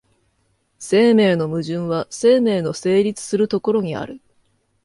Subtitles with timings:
[0.79, 4.19] 生命の矛盾は生命の成立する所にある。